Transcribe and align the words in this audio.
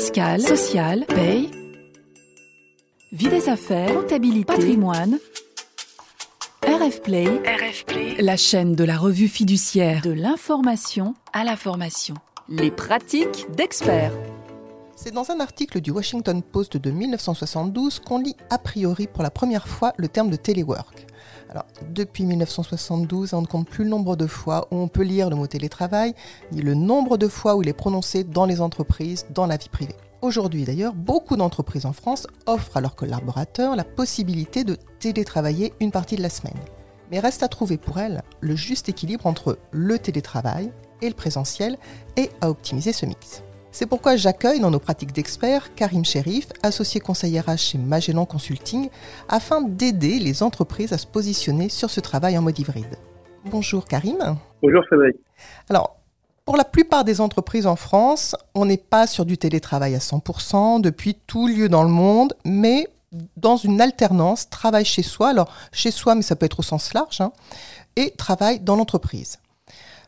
fiscale, 0.00 0.40
sociale, 0.40 1.04
paye, 1.04 1.50
vie 3.12 3.28
des 3.28 3.50
affaires, 3.50 3.92
comptabilité, 3.92 4.46
patrimoine. 4.46 5.18
RF 6.62 7.02
Play, 7.02 7.26
RF 7.26 7.84
Play, 7.84 8.16
la 8.18 8.38
chaîne 8.38 8.74
de 8.74 8.84
la 8.84 8.96
revue 8.96 9.28
fiduciaire 9.28 10.00
de 10.00 10.12
l'information 10.12 11.14
à 11.34 11.44
la 11.44 11.54
formation. 11.54 12.14
Les 12.48 12.70
pratiques 12.70 13.44
d'experts. 13.54 14.14
C'est 14.96 15.12
dans 15.12 15.30
un 15.30 15.38
article 15.38 15.82
du 15.82 15.90
Washington 15.90 16.42
Post 16.42 16.78
de 16.78 16.90
1972 16.90 18.00
qu'on 18.00 18.20
lit 18.20 18.36
a 18.48 18.56
priori 18.56 19.06
pour 19.06 19.22
la 19.22 19.30
première 19.30 19.68
fois 19.68 19.92
le 19.98 20.08
terme 20.08 20.30
de 20.30 20.36
téléwork. 20.36 21.06
Alors, 21.50 21.66
depuis 21.92 22.26
1972, 22.26 23.34
on 23.34 23.42
ne 23.42 23.46
compte 23.46 23.68
plus 23.68 23.82
le 23.82 23.90
nombre 23.90 24.14
de 24.14 24.28
fois 24.28 24.68
où 24.70 24.76
on 24.76 24.86
peut 24.86 25.02
lire 25.02 25.28
le 25.30 25.34
mot 25.34 25.48
télétravail, 25.48 26.14
ni 26.52 26.62
le 26.62 26.74
nombre 26.74 27.18
de 27.18 27.26
fois 27.26 27.56
où 27.56 27.62
il 27.62 27.68
est 27.68 27.72
prononcé 27.72 28.22
dans 28.22 28.46
les 28.46 28.60
entreprises, 28.60 29.26
dans 29.34 29.46
la 29.46 29.56
vie 29.56 29.68
privée. 29.68 29.96
Aujourd'hui 30.22 30.64
d'ailleurs, 30.64 30.94
beaucoup 30.94 31.36
d'entreprises 31.36 31.86
en 31.86 31.92
France 31.92 32.28
offrent 32.46 32.76
à 32.76 32.80
leurs 32.80 32.94
collaborateurs 32.94 33.74
la 33.74 33.82
possibilité 33.82 34.62
de 34.62 34.76
télétravailler 35.00 35.72
une 35.80 35.90
partie 35.90 36.14
de 36.14 36.22
la 36.22 36.30
semaine. 36.30 36.58
Mais 37.10 37.18
reste 37.18 37.42
à 37.42 37.48
trouver 37.48 37.78
pour 37.78 37.98
elles 37.98 38.22
le 38.40 38.54
juste 38.54 38.88
équilibre 38.88 39.26
entre 39.26 39.58
le 39.72 39.98
télétravail 39.98 40.70
et 41.02 41.08
le 41.08 41.14
présentiel 41.14 41.78
et 42.16 42.30
à 42.40 42.48
optimiser 42.48 42.92
ce 42.92 43.06
mix. 43.06 43.42
C'est 43.72 43.86
pourquoi 43.86 44.16
j'accueille 44.16 44.58
dans 44.58 44.70
nos 44.70 44.80
pratiques 44.80 45.12
d'experts 45.12 45.74
Karim 45.76 46.04
Sherif, 46.04 46.48
associé 46.62 47.00
conseiller 47.00 47.40
RH 47.40 47.56
chez 47.56 47.78
Magellan 47.78 48.26
Consulting, 48.26 48.90
afin 49.28 49.62
d'aider 49.62 50.18
les 50.18 50.42
entreprises 50.42 50.92
à 50.92 50.98
se 50.98 51.06
positionner 51.06 51.68
sur 51.68 51.88
ce 51.88 52.00
travail 52.00 52.36
en 52.36 52.42
mode 52.42 52.58
hybride. 52.58 52.98
Bonjour 53.44 53.84
Karim. 53.84 54.36
Bonjour 54.60 54.84
Frédéric. 54.86 55.16
Alors, 55.68 55.96
pour 56.44 56.56
la 56.56 56.64
plupart 56.64 57.04
des 57.04 57.20
entreprises 57.20 57.68
en 57.68 57.76
France, 57.76 58.34
on 58.56 58.64
n'est 58.64 58.76
pas 58.76 59.06
sur 59.06 59.24
du 59.24 59.38
télétravail 59.38 59.94
à 59.94 59.98
100% 59.98 60.80
depuis 60.80 61.14
tout 61.28 61.46
lieu 61.46 61.68
dans 61.68 61.84
le 61.84 61.90
monde, 61.90 62.34
mais 62.44 62.88
dans 63.36 63.56
une 63.56 63.80
alternance 63.80 64.50
travail 64.50 64.84
chez 64.84 65.02
soi, 65.02 65.28
alors 65.28 65.52
chez 65.70 65.92
soi, 65.92 66.16
mais 66.16 66.22
ça 66.22 66.34
peut 66.34 66.46
être 66.46 66.58
au 66.58 66.64
sens 66.64 66.92
large, 66.92 67.20
hein, 67.20 67.32
et 67.94 68.10
travail 68.10 68.58
dans 68.58 68.74
l'entreprise. 68.74 69.38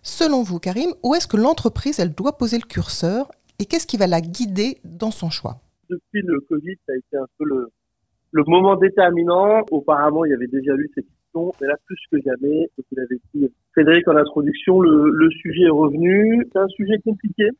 Selon 0.02 0.42
vous, 0.42 0.58
Karim, 0.58 0.92
où 1.04 1.14
est-ce 1.14 1.28
que 1.28 1.36
l'entreprise 1.36 2.00
elle 2.00 2.12
doit 2.12 2.36
poser 2.36 2.58
le 2.58 2.66
curseur 2.66 3.30
et 3.62 3.64
qu'est-ce 3.64 3.86
qui 3.86 3.96
va 3.96 4.08
la 4.08 4.20
guider 4.20 4.78
dans 4.82 5.12
son 5.12 5.30
choix? 5.30 5.60
Depuis 5.88 6.20
le 6.22 6.40
Covid, 6.40 6.74
ça 6.84 6.94
a 6.94 6.96
été 6.96 7.16
un 7.16 7.26
peu 7.38 7.44
le, 7.44 8.42
moment 8.48 8.74
déterminant. 8.74 9.64
Auparavant, 9.70 10.24
il 10.24 10.30
y 10.30 10.34
avait 10.34 10.48
déjà 10.48 10.74
eu 10.74 10.90
cette 10.96 11.06
question, 11.06 11.52
mais 11.60 11.68
là, 11.68 11.76
plus 11.86 12.00
que 12.10 12.18
jamais, 12.24 12.68
comme 12.74 12.84
vous 12.90 12.96
l'avez 12.96 13.20
dit, 13.32 13.48
Frédéric, 13.70 14.08
en 14.08 14.16
introduction, 14.16 14.80
le, 14.80 15.10
le 15.10 15.30
sujet 15.30 15.62
est 15.62 15.70
revenu. 15.70 16.44
C'est 16.52 16.58
un 16.58 16.66
sujet 16.68 16.98
compliqué 17.04 17.50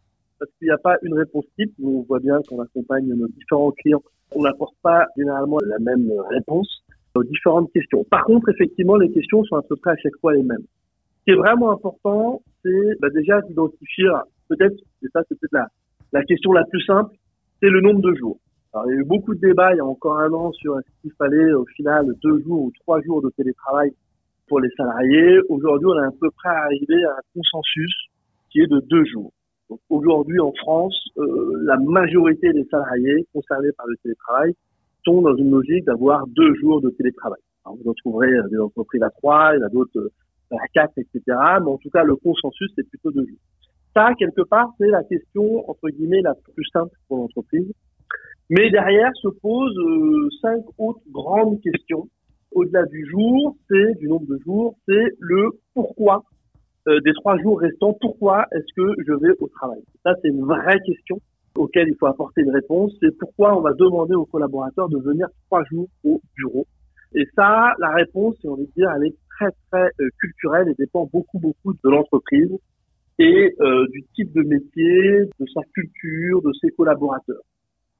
parce 0.41 0.51
qu'il 0.59 0.67
n'y 0.67 0.73
a 0.73 0.79
pas 0.79 0.97
une 1.03 1.15
réponse 1.15 1.45
type. 1.57 1.73
On 1.81 2.03
voit 2.03 2.19
bien 2.19 2.41
qu'on 2.49 2.61
accompagne 2.61 3.07
nos 3.07 3.29
différents 3.29 3.71
clients. 3.71 4.03
On 4.33 4.43
n'apporte 4.43 4.75
pas 4.83 5.07
généralement 5.17 5.59
la 5.65 5.79
même 5.79 6.11
réponse 6.31 6.83
aux 7.15 7.23
différentes 7.23 7.71
questions. 7.73 8.03
Par 8.11 8.25
contre, 8.25 8.49
effectivement, 8.49 8.97
les 8.97 9.13
questions 9.13 9.45
sont 9.45 9.57
à 9.57 9.63
peu 9.63 9.77
près 9.77 9.93
à 9.93 9.97
chaque 10.03 10.17
fois 10.21 10.35
les 10.35 10.43
mêmes. 10.43 10.65
Ce 11.21 11.25
qui 11.25 11.31
est 11.31 11.41
vraiment 11.41 11.71
important, 11.71 12.43
c'est 12.65 12.99
bah, 13.01 13.09
déjà 13.11 13.41
d'identifier, 13.43 14.09
peut-être, 14.49 14.75
et 15.03 15.07
ça 15.13 15.21
c'est 15.29 15.39
peut-être 15.39 15.53
la, 15.53 15.69
la 16.13 16.23
question 16.25 16.53
la 16.53 16.65
plus 16.65 16.83
simple, 16.85 17.15
c'est 17.61 17.71
le 17.71 17.81
nombre 17.81 18.01
de 18.01 18.15
jours. 18.15 18.39
Alors, 18.73 18.87
il 18.87 18.95
y 18.95 18.97
a 18.97 19.01
eu 19.01 19.05
beaucoup 19.05 19.35
de 19.35 19.41
débats 19.41 19.73
il 19.75 19.79
y 19.79 19.81
a 19.81 19.85
encore 19.85 20.19
un 20.19 20.33
an 20.33 20.53
sur 20.53 20.79
est-ce 20.79 21.03
qu'il 21.03 21.13
fallait 21.13 21.53
au 21.53 21.65
final 21.77 22.07
deux 22.23 22.41
jours 22.43 22.65
ou 22.65 22.73
trois 22.81 23.01
jours 23.03 23.23
de 23.23 23.31
télétravail 23.31 23.93
pour 24.49 24.61
les 24.61 24.71
salariés. 24.77 25.39
Aujourd'hui, 25.49 25.87
on 25.87 26.03
est 26.03 26.07
à 26.07 26.11
peu 26.19 26.31
près 26.31 26.49
arrivé 26.49 27.05
à 27.05 27.13
un 27.13 27.23
consensus 27.35 27.95
qui 28.51 28.61
est 28.61 28.67
de 28.67 28.81
deux 28.81 29.05
jours. 29.05 29.33
Aujourd'hui, 29.89 30.39
en 30.41 30.53
France, 30.53 30.99
euh, 31.17 31.63
la 31.65 31.77
majorité 31.79 32.53
des 32.53 32.65
salariés 32.65 33.27
concernés 33.33 33.73
par 33.77 33.87
le 33.87 33.97
télétravail 34.03 34.55
sont 35.05 35.23
dans 35.23 35.35
une 35.37 35.51
logique 35.51 35.85
d'avoir 35.85 36.27
deux 36.27 36.55
jours 36.57 36.81
de 36.83 36.91
télétravail. 36.91 37.41
Alors, 37.65 37.79
vous 37.79 37.91
en 37.91 37.95
trouverez 37.95 38.33
des 38.51 38.59
entreprises 38.59 39.03
à 39.03 39.11
trois, 39.11 39.53
il 39.55 39.61
y 39.61 39.63
en 39.63 39.67
a 39.67 39.71
d'autres 39.71 39.99
euh, 39.99 40.57
à 40.57 40.69
quatre, 40.75 40.93
etc. 40.99 41.21
Mais 41.27 41.71
en 41.71 41.79
tout 41.79 41.91
cas, 41.91 42.05
le 42.05 42.17
consensus, 42.17 42.71
c'est 42.77 42.87
plutôt 42.89 43.11
deux 43.11 43.27
jours. 43.27 43.39
Ça, 43.95 44.11
quelque 44.19 44.43
part, 44.43 44.71
c'est 44.79 44.89
la 44.89 45.05
question, 45.05 45.69
entre 45.69 45.89
guillemets, 45.91 46.23
la 46.23 46.35
plus 46.55 46.65
simple 46.73 46.97
pour 47.09 47.19
l'entreprise. 47.19 47.71
Mais 48.49 48.71
derrière 48.71 49.11
se 49.15 49.29
posent 49.29 49.79
euh, 49.79 50.29
cinq 50.41 50.65
autres 50.79 51.03
grandes 51.11 51.61
questions. 51.61 52.09
Au-delà 52.53 52.85
du 52.87 53.07
jour, 53.09 53.57
c'est 53.69 53.95
du 53.99 54.09
nombre 54.09 54.27
de 54.27 54.39
jours, 54.45 54.77
c'est 54.87 55.15
le 55.21 55.51
pourquoi 55.75 56.25
euh, 56.89 57.01
des 57.01 57.13
trois 57.15 57.39
jours 57.39 57.61
restants. 57.61 57.97
Pourquoi 58.01 58.47
est-ce 58.53 58.75
que 58.77 58.95
je 59.07 59.13
vais 59.13 59.33
au 59.41 59.49
travail? 59.49 59.83
Ça, 60.05 60.15
c'est 60.21 60.29
une 60.29 60.45
vraie 60.45 60.81
question 60.81 61.19
auquel 61.55 61.89
il 61.89 61.97
faut 61.97 62.07
apporter 62.07 62.43
une 62.43 62.51
réponse. 62.51 62.93
C'est 63.01 63.17
pourquoi 63.19 63.57
on 63.57 63.61
va 63.61 63.73
demander 63.73 64.15
aux 64.15 64.27
collaborateurs 64.27 64.89
de 64.89 64.99
venir 64.99 65.29
trois 65.47 65.65
jours 65.71 65.89
au 66.05 66.21
bureau. 66.37 66.67
Et 67.15 67.25
ça, 67.37 67.75
la 67.79 67.91
réponse, 67.91 68.37
on 68.45 68.57
va 68.57 68.63
dire, 68.77 68.91
elle 68.97 69.09
est 69.09 69.17
très 69.31 69.51
très 69.71 69.91
euh, 70.01 70.09
culturelle 70.19 70.69
et 70.69 70.75
dépend 70.75 71.09
beaucoup 71.13 71.39
beaucoup 71.39 71.73
de 71.73 71.91
l'entreprise 71.91 72.51
et 73.23 73.55
euh, 73.61 73.87
du 73.93 74.03
type 74.15 74.33
de 74.33 74.43
métier, 74.43 75.31
de 75.39 75.47
sa 75.55 75.61
culture, 75.75 76.43
de 76.43 76.53
ses 76.61 76.71
collaborateurs. 76.71 77.43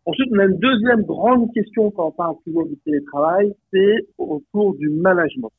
Ensuite, 0.05 0.29
on 0.33 0.39
a 0.41 0.47
une 0.47 0.59
deuxième 0.59 1.03
grande 1.03 1.53
question 1.55 1.93
quand 1.93 2.09
on 2.09 2.11
parle 2.11 2.35
toujours 2.45 2.67
du 2.67 2.77
télétravail, 2.79 3.55
c'est 3.73 3.99
autour 4.19 4.75
du 4.75 4.89
management. 4.89 5.53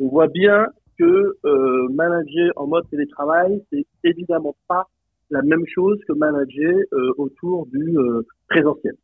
On 0.00 0.08
voit 0.08 0.28
bien 0.28 0.66
que 0.98 1.36
euh, 1.44 1.88
manager 1.90 2.52
en 2.56 2.68
mode 2.68 2.88
télétravail, 2.88 3.62
c'est 3.70 3.84
évidemment 4.02 4.56
pas 4.66 4.86
la 5.28 5.42
même 5.42 5.66
chose 5.74 5.98
que 6.08 6.14
manager 6.14 6.74
euh, 6.92 7.12
autour 7.18 7.66
du 7.66 7.98
euh, 7.98 8.22
présentiel. 8.48 8.94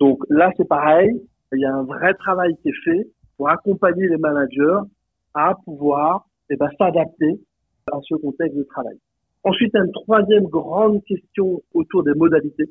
Donc 0.00 0.18
là, 0.30 0.50
c'est 0.56 0.66
pareil, 0.66 1.10
il 1.52 1.60
y 1.60 1.64
a 1.64 1.72
un 1.72 1.84
vrai 1.84 2.12
travail 2.14 2.56
qui 2.60 2.70
est 2.70 2.84
fait 2.84 3.06
pour 3.36 3.50
accompagner 3.50 4.08
les 4.08 4.16
managers 4.16 4.80
à 5.32 5.54
pouvoir 5.64 6.26
eh 6.50 6.56
ben, 6.56 6.68
s'adapter 6.76 7.38
à 7.92 8.00
ce 8.02 8.14
contexte 8.16 8.56
de 8.56 8.64
travail. 8.64 8.96
Ensuite, 9.44 9.74
une 9.74 9.92
troisième 9.92 10.44
grande 10.44 11.04
question 11.04 11.62
autour 11.74 12.02
des 12.02 12.14
modalités. 12.14 12.70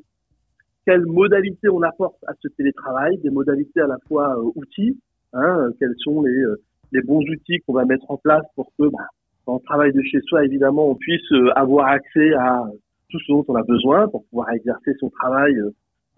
Quelles 0.84 1.06
modalités 1.06 1.68
on 1.68 1.82
apporte 1.82 2.22
à 2.26 2.32
ce 2.40 2.48
télétravail? 2.48 3.18
Des 3.18 3.30
modalités 3.30 3.80
à 3.80 3.86
la 3.86 3.98
fois 4.06 4.36
euh, 4.38 4.50
outils. 4.54 4.98
Hein, 5.32 5.70
quels 5.78 5.94
sont 5.98 6.22
les, 6.22 6.30
euh, 6.30 6.60
les 6.92 7.02
bons 7.02 7.22
outils 7.22 7.60
qu'on 7.66 7.72
va 7.72 7.84
mettre 7.84 8.10
en 8.10 8.16
place 8.18 8.44
pour 8.54 8.70
que, 8.78 8.88
bah, 8.88 9.08
quand 9.44 9.56
on 9.56 9.58
travaille 9.60 9.92
de 9.92 10.02
chez 10.02 10.20
soi, 10.26 10.44
évidemment, 10.44 10.90
on 10.90 10.94
puisse 10.94 11.32
euh, 11.32 11.50
avoir 11.56 11.88
accès 11.88 12.34
à 12.34 12.64
tout 13.10 13.18
ce 13.20 13.32
dont 13.32 13.44
on 13.48 13.54
a 13.54 13.62
besoin 13.62 14.08
pour 14.08 14.24
pouvoir 14.26 14.50
exercer 14.50 14.92
son 15.00 15.10
travail 15.10 15.54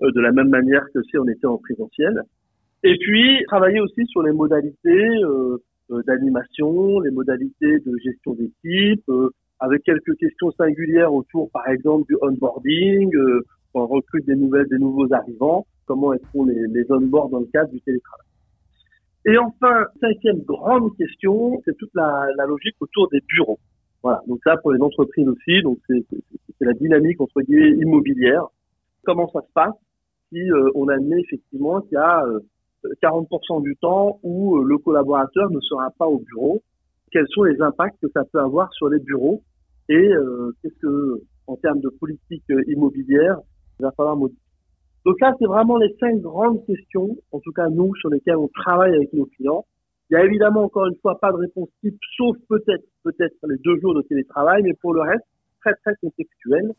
de 0.00 0.20
la 0.20 0.32
même 0.32 0.48
manière 0.48 0.86
que 0.94 1.02
si 1.02 1.18
on 1.18 1.26
était 1.26 1.46
en 1.46 1.58
présentiel. 1.58 2.22
Et 2.84 2.96
puis, 2.98 3.44
travailler 3.46 3.80
aussi 3.80 4.06
sur 4.06 4.22
les 4.22 4.32
modalités 4.32 5.08
euh, 5.24 5.58
d'animation, 6.06 7.00
les 7.00 7.10
modalités 7.10 7.78
de 7.80 7.96
gestion 8.02 8.34
d'équipe, 8.34 9.08
euh, 9.08 9.30
avec 9.60 9.82
quelques 9.82 10.16
questions 10.16 10.50
singulières 10.52 11.12
autour, 11.12 11.50
par 11.50 11.68
exemple, 11.68 12.06
du 12.08 12.16
onboarding, 12.20 13.14
euh, 13.16 13.44
quand 13.72 13.84
on 13.84 13.86
recrute 13.86 14.26
des 14.26 14.36
nouvelles, 14.36 14.68
des 14.68 14.78
nouveaux 14.78 15.12
arrivants, 15.12 15.66
comment 15.86 16.12
est 16.12 16.20
les, 16.46 16.66
les 16.68 16.92
onboard 16.92 17.30
dans 17.30 17.40
le 17.40 17.46
cadre 17.46 17.70
du 17.70 17.80
télétravail. 17.80 18.26
Et 19.26 19.36
enfin, 19.36 19.86
cinquième 20.00 20.40
grande 20.42 20.96
question, 20.96 21.60
c'est 21.64 21.76
toute 21.76 21.90
la, 21.94 22.26
la, 22.36 22.46
logique 22.46 22.76
autour 22.80 23.08
des 23.08 23.20
bureaux. 23.28 23.58
Voilà, 24.02 24.22
donc 24.26 24.38
ça 24.44 24.56
pour 24.58 24.72
les 24.72 24.80
entreprises 24.80 25.26
aussi, 25.26 25.60
donc 25.62 25.78
c'est 25.88 26.04
la 26.60 26.72
dynamique 26.72 27.20
entre 27.20 27.40
guillemets 27.42 27.72
immobilière. 27.82 28.44
Comment 29.04 29.28
ça 29.32 29.40
se 29.40 29.52
passe 29.52 29.74
si 30.32 30.40
on 30.74 30.86
admet 30.88 31.20
effectivement 31.20 31.80
qu'il 31.80 31.94
y 31.94 31.96
a 31.96 32.22
40% 32.84 33.62
du 33.62 33.76
temps 33.76 34.18
où 34.22 34.56
euh, 34.56 34.64
le 34.64 34.78
collaborateur 34.78 35.50
ne 35.50 35.60
sera 35.60 35.90
pas 35.98 36.06
au 36.06 36.18
bureau. 36.18 36.62
Quels 37.10 37.26
sont 37.28 37.44
les 37.44 37.60
impacts 37.60 38.00
que 38.00 38.08
ça 38.12 38.24
peut 38.24 38.40
avoir 38.40 38.72
sur 38.74 38.88
les 38.88 38.98
bureaux 39.00 39.42
et 39.88 39.94
euh, 39.94 40.52
qu'est-ce 40.62 40.78
que, 40.80 41.22
en 41.46 41.56
termes 41.56 41.80
de 41.80 41.88
politique 41.88 42.44
euh, 42.50 42.62
immobilière, 42.68 43.38
il 43.80 43.84
va 43.84 43.92
falloir 43.92 44.16
modifier. 44.16 44.42
Donc 45.06 45.18
là, 45.20 45.34
c'est 45.38 45.46
vraiment 45.46 45.78
les 45.78 45.94
cinq 45.98 46.20
grandes 46.20 46.64
questions, 46.66 47.16
en 47.32 47.40
tout 47.40 47.52
cas 47.52 47.68
nous, 47.70 47.94
sur 47.96 48.10
lesquelles 48.10 48.36
on 48.36 48.48
travaille 48.48 48.94
avec 48.94 49.12
nos 49.14 49.26
clients. 49.26 49.64
Il 50.10 50.14
y 50.14 50.16
a 50.16 50.24
évidemment 50.24 50.64
encore 50.64 50.86
une 50.86 50.96
fois 50.96 51.18
pas 51.18 51.32
de 51.32 51.38
réponse 51.38 51.68
type, 51.82 51.98
sauf 52.16 52.36
peut-être 52.48 52.84
peut-être 53.04 53.34
les 53.46 53.58
deux 53.58 53.78
jours 53.80 53.94
de 53.94 54.02
télétravail, 54.02 54.62
mais 54.62 54.74
pour 54.74 54.92
le 54.92 55.00
reste, 55.00 55.24
très 55.60 55.74
très 55.84 55.94
contextuel. 56.02 56.72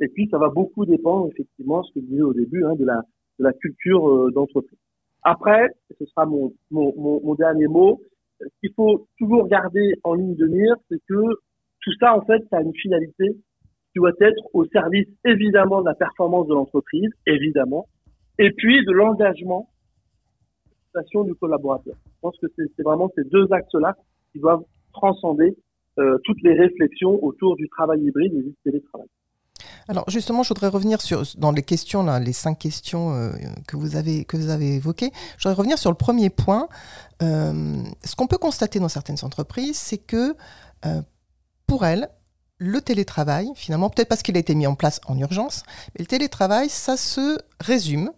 Et 0.00 0.08
puis 0.08 0.28
ça 0.30 0.38
va 0.38 0.48
beaucoup 0.48 0.84
dépendre 0.84 1.28
effectivement, 1.32 1.82
ce 1.82 1.92
que 1.94 2.00
je 2.00 2.06
disais 2.06 2.22
au 2.22 2.34
début, 2.34 2.64
hein, 2.64 2.74
de 2.74 2.84
la 2.84 3.02
de 3.38 3.44
la 3.44 3.52
culture 3.52 4.30
d'entreprise. 4.32 4.78
Après, 5.24 5.68
ce 5.98 6.04
sera 6.06 6.26
mon, 6.26 6.52
mon, 6.70 6.92
mon, 6.96 7.34
dernier 7.34 7.66
mot, 7.66 8.00
ce 8.40 8.46
qu'il 8.60 8.72
faut 8.74 9.06
toujours 9.18 9.48
garder 9.48 9.94
en 10.04 10.14
ligne 10.14 10.36
de 10.36 10.46
mire, 10.46 10.76
c'est 10.90 11.00
que 11.08 11.14
tout 11.80 11.92
ça, 11.98 12.14
en 12.14 12.22
fait, 12.22 12.42
ça 12.50 12.58
a 12.58 12.62
une 12.62 12.74
finalité 12.74 13.30
qui 13.92 13.96
doit 13.96 14.12
être 14.20 14.42
au 14.52 14.64
service, 14.66 15.08
évidemment, 15.24 15.80
de 15.80 15.86
la 15.86 15.94
performance 15.94 16.46
de 16.46 16.54
l'entreprise, 16.54 17.10
évidemment, 17.26 17.86
et 18.38 18.50
puis 18.52 18.84
de 18.84 18.92
l'engagement 18.92 19.68
du 21.24 21.34
collaborateur. 21.34 21.94
Je 22.06 22.20
pense 22.20 22.38
que 22.38 22.46
c'est 22.56 22.82
vraiment 22.82 23.10
ces 23.16 23.24
deux 23.24 23.46
axes-là 23.52 23.96
qui 24.32 24.38
doivent 24.38 24.64
transcender 24.92 25.56
euh, 25.98 26.18
toutes 26.24 26.42
les 26.42 26.54
réflexions 26.54 27.22
autour 27.22 27.56
du 27.56 27.68
travail 27.68 28.00
hybride 28.02 28.34
et 28.34 28.42
du 28.42 28.54
télétravail. 28.64 29.08
Alors 29.88 30.08
justement, 30.08 30.42
je 30.42 30.48
voudrais 30.48 30.68
revenir 30.68 31.00
sur 31.00 31.22
dans 31.36 31.52
les 31.52 31.62
questions 31.62 32.04
les 32.18 32.32
cinq 32.32 32.58
questions 32.58 33.14
euh, 33.14 33.32
que 33.68 33.76
vous 33.76 33.96
avez 33.96 34.24
que 34.24 34.36
vous 34.36 34.48
avez 34.48 34.76
évoquées. 34.76 35.10
Je 35.36 35.48
voudrais 35.48 35.58
revenir 35.58 35.78
sur 35.78 35.90
le 35.90 35.96
premier 35.96 36.30
point. 36.30 36.68
Euh, 37.22 37.82
ce 38.04 38.16
qu'on 38.16 38.26
peut 38.26 38.38
constater 38.38 38.78
dans 38.80 38.88
certaines 38.88 39.22
entreprises, 39.22 39.76
c'est 39.76 39.98
que 39.98 40.36
euh, 40.86 41.02
pour 41.66 41.84
elles, 41.84 42.08
le 42.58 42.80
télétravail, 42.80 43.50
finalement, 43.54 43.90
peut-être 43.90 44.08
parce 44.08 44.22
qu'il 44.22 44.36
a 44.36 44.40
été 44.40 44.54
mis 44.54 44.66
en 44.66 44.74
place 44.74 45.00
en 45.06 45.18
urgence, 45.18 45.62
mais 45.94 46.02
le 46.02 46.06
télétravail, 46.06 46.68
ça 46.68 46.96
se 46.96 47.38
résume 47.60 48.10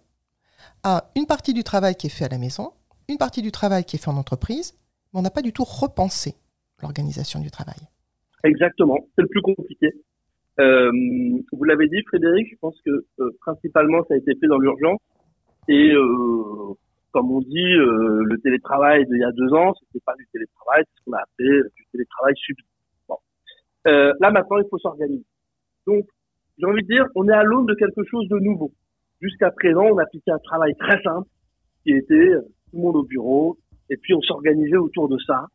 à 0.83 1.11
une 1.17 1.27
partie 1.27 1.55
du 1.55 1.65
travail 1.65 1.97
qui 1.97 2.07
est 2.07 2.11
fait 2.11 2.27
à 2.27 2.29
la 2.29 2.39
maison, 2.39 2.73
une 3.09 3.19
partie 3.19 3.43
du 3.43 3.51
travail 3.51 3.85
qui 3.85 3.97
est 3.97 3.99
fait 3.99 4.11
en 4.11 4.17
entreprise, 4.17 4.75
mais 5.13 5.21
on 5.21 5.23
n'a 5.23 5.31
pas 5.31 5.43
du 5.43 5.53
tout 5.53 5.65
repensé 5.65 6.37
l'organisation 6.81 7.41
du 7.41 7.51
travail. 7.51 7.77
Exactement, 8.45 8.99
c'est 9.17 9.23
le 9.23 9.29
plus 9.29 9.43
compliqué. 9.43 9.93
Euh, 10.59 10.91
vous 11.53 11.65
l'avez 11.65 11.87
dit, 11.89 12.03
Frédéric, 12.07 12.49
je 12.51 12.57
pense 12.61 12.81
que 12.85 13.05
euh, 13.21 13.31
principalement 13.41 14.03
ça 14.05 14.15
a 14.15 14.17
été 14.17 14.35
fait 14.37 14.47
dans 14.47 14.59
l'urgence. 14.59 15.01
Et 15.69 15.93
euh, 15.93 16.75
comme 17.13 17.31
on 17.31 17.41
dit, 17.41 17.75
euh, 17.75 18.23
le 18.25 18.39
télétravail 18.39 19.05
d'il 19.07 19.19
y 19.19 19.25
a 19.25 19.33
deux 19.33 19.53
ans, 19.53 19.75
c'était 19.75 20.05
pas 20.05 20.15
du 20.17 20.27
télétravail, 20.33 20.85
c'est 20.87 21.01
ce 21.01 21.05
qu'on 21.05 21.13
a 21.13 21.21
appelé 21.21 21.63
du 21.77 21.85
télétravail 21.93 22.35
subi. 22.37 22.63
Bon. 23.09 23.17
Euh, 23.87 24.13
là 24.21 24.31
maintenant, 24.31 24.59
il 24.59 24.69
faut 24.71 24.79
s'organiser. 24.79 25.25
Donc, 25.87 26.05
j'ai 26.59 26.67
envie 26.67 26.83
de 26.83 26.89
dire, 26.89 27.05
on 27.15 27.29
est 27.29 27.35
à 27.35 27.43
l'aune 27.43 27.67
de 27.67 27.75
quelque 27.75 28.03
chose 28.11 28.27
de 28.29 28.39
nouveau. 28.39 28.71
Jusqu'à 29.21 29.51
présent, 29.51 29.85
on 29.85 29.99
appliquait 29.99 30.31
un 30.31 30.39
travail 30.39 30.75
très 30.77 31.03
simple, 31.03 31.29
qui 31.83 31.93
était 31.93 32.33
tout 32.71 32.77
le 32.77 32.81
monde 32.81 32.97
au 32.97 33.03
bureau, 33.03 33.59
et 33.91 33.97
puis 33.97 34.15
on 34.15 34.21
s'organisait 34.23 34.77
autour 34.77 35.09
de 35.09 35.19
ça, 35.19 35.47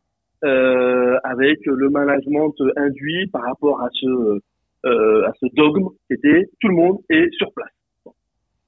avec 1.24 1.60
le 1.66 1.90
management 1.90 2.54
induit 2.76 3.28
par 3.28 3.44
rapport 3.44 3.82
à 3.82 3.90
ce 3.92 4.40
euh, 4.86 5.28
à 5.28 5.34
ce 5.40 5.46
dogme 5.54 5.90
qui 6.08 6.14
était 6.14 6.50
tout 6.60 6.68
le 6.68 6.76
monde 6.76 7.00
est 7.10 7.32
sur 7.34 7.52
place. 7.54 7.72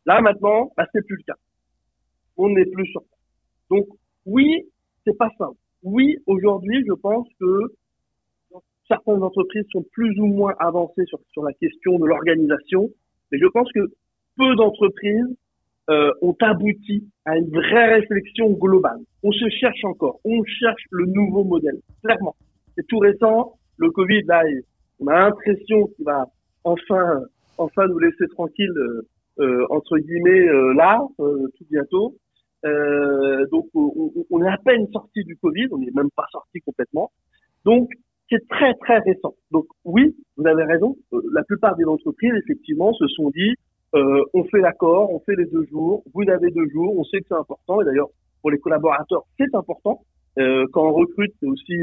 Là 0.06 0.22
maintenant, 0.22 0.72
bah, 0.78 0.86
c'est 0.94 1.06
plus 1.06 1.18
le 1.18 1.24
cas. 1.24 1.40
On 2.38 2.50
n'est 2.50 2.66
plus 2.66 2.88
sur 2.88 3.02
place. 3.02 3.20
Donc 3.70 3.88
oui, 4.26 4.64
c'est 5.06 5.18
pas 5.18 5.30
simple. 5.38 5.58
Oui, 5.84 6.18
aujourd'hui, 6.28 6.84
je 6.88 6.94
pense 6.94 7.28
que 7.40 7.74
certaines 8.88 9.24
entreprises 9.24 9.66
sont 9.72 9.86
plus 9.92 10.18
ou 10.20 10.28
moins 10.28 10.54
avancées 10.60 11.06
sur, 11.06 11.20
sur 11.32 11.44
la 11.44 11.54
question 11.54 12.00
de 12.00 12.06
l'organisation, 12.06 12.90
mais 13.32 13.40
je 13.40 13.48
pense 13.48 13.72
que 13.74 13.92
peu 14.38 14.56
d'entreprises 14.56 15.38
euh, 15.90 16.12
ont 16.22 16.36
abouti 16.40 17.04
à 17.26 17.38
une 17.38 17.50
vraie 17.50 17.96
réflexion 17.96 18.52
globale. 18.52 19.00
On 19.22 19.32
se 19.32 19.50
cherche 19.50 19.84
encore, 19.84 20.20
on 20.24 20.44
cherche 20.46 20.84
le 20.92 21.06
nouveau 21.08 21.44
modèle, 21.44 21.80
clairement. 22.04 22.36
C'est 22.76 22.88
tout 22.88 23.00
récent, 23.00 23.58
le 23.78 23.92
Covid, 23.92 24.22
là, 24.24 24.44
on 25.04 25.08
a 25.08 25.20
l'impression 25.20 25.88
qu'il 25.88 26.06
va 26.06 26.26
enfin, 26.64 27.22
enfin 27.58 27.88
nous 27.88 28.00
laisser 28.00 28.28
tranquilles, 28.30 28.78
euh, 28.78 29.02
euh 29.40 29.66
entre 29.70 29.98
guillemets, 29.98 30.48
euh, 30.48 30.74
là, 30.74 31.02
euh, 31.20 31.48
tout 31.58 31.66
bientôt. 31.70 32.16
donc, 33.52 33.66
on, 33.74 34.12
on, 34.30 34.44
est 34.44 34.48
à 34.48 34.58
peine 34.64 34.88
sorti 34.94 35.24
du 35.26 35.36
Covid, 35.38 35.68
on 35.72 35.80
n'est 35.80 35.92
même 35.94 36.10
pas 36.16 36.26
sorti 36.32 36.62
complètement. 36.62 37.12
Donc, 37.66 37.90
c'est 38.30 38.48
très 38.48 38.74
très 38.76 39.00
récent. 39.00 39.36
Donc 39.52 39.66
oui, 39.84 40.16
vous 40.38 40.48
avez 40.48 40.64
raison. 40.64 40.96
la 41.12 41.44
plupart 41.44 41.76
des 41.76 41.84
entreprises, 41.84 42.34
effectivement, 42.44 42.94
se 42.94 43.08
sont 43.08 43.30
dit, 43.32 43.54
euh, 43.96 44.24
on 44.34 44.44
fait 44.46 44.62
l'accord, 44.62 45.14
on 45.14 45.20
fait 45.20 45.36
les 45.36 45.46
deux 45.46 45.66
jours. 45.66 46.04
Vous 46.14 46.24
avez 46.30 46.50
deux 46.52 46.68
jours, 46.70 46.98
on 46.98 47.04
sait 47.04 47.20
que 47.20 47.26
c'est 47.28 47.36
important. 47.36 47.82
Et 47.82 47.86
d'ailleurs, 47.86 48.10
pour 48.42 48.50
les 48.50 48.60
collaborateurs, 48.60 49.24
c'est 49.38 49.54
important. 49.54 50.00
Euh, 50.40 50.66
quand 50.72 50.88
on 50.88 50.94
recrute, 50.94 51.34
c'est 51.40 51.48
aussi 51.48 51.76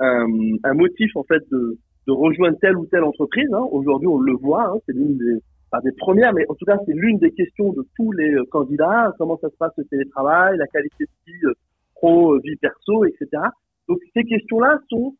un, 0.00 0.26
un, 0.64 0.74
motif 0.74 1.14
en 1.14 1.24
fait 1.24 1.42
de, 1.50 1.78
de 2.06 2.12
rejoindre 2.12 2.58
telle 2.60 2.76
ou 2.76 2.86
telle 2.86 3.04
entreprise. 3.04 3.52
Hein. 3.52 3.66
Aujourd'hui, 3.70 4.08
on 4.08 4.18
le 4.18 4.34
voit, 4.34 4.68
hein, 4.68 4.78
c'est 4.86 4.94
l'une 4.94 5.16
des, 5.16 5.40
pas 5.70 5.80
des 5.80 5.92
premières, 5.92 6.32
mais 6.32 6.44
en 6.48 6.54
tout 6.54 6.64
cas, 6.64 6.78
c'est 6.86 6.92
l'une 6.92 7.18
des 7.18 7.32
questions 7.32 7.72
de 7.72 7.86
tous 7.96 8.12
les 8.12 8.34
euh, 8.34 8.44
candidats. 8.50 9.12
Comment 9.18 9.38
ça 9.38 9.48
se 9.50 9.56
passe 9.56 9.72
le 9.76 9.84
télétravail, 9.84 10.56
la 10.56 10.66
qualité 10.66 11.04
de 11.04 11.32
vie 11.32 11.44
euh, 11.44 11.54
pro, 11.94 12.34
euh, 12.34 12.40
vie 12.42 12.56
perso, 12.56 13.04
etc. 13.04 13.42
Donc, 13.88 13.98
ces 14.14 14.24
questions-là 14.24 14.78
sont 14.88 15.14